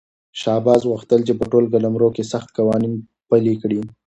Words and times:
شاه 0.39 0.55
عباس 0.61 0.81
غوښتل 0.91 1.19
چې 1.27 1.33
په 1.39 1.45
ټول 1.51 1.63
قلمرو 1.73 2.09
کې 2.15 2.23
سخت 2.33 2.49
قوانین 2.57 2.93
پلي 3.29 3.53
کړي. 3.61 3.79